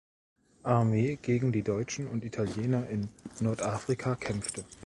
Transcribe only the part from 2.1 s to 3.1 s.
Italiener in